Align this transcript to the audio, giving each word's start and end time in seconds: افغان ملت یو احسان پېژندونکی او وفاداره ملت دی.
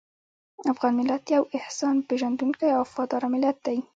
افغان 0.71 0.93
ملت 0.99 1.23
یو 1.35 1.43
احسان 1.57 1.95
پېژندونکی 2.07 2.69
او 2.77 2.83
وفاداره 2.85 3.27
ملت 3.35 3.57
دی. 3.65 3.77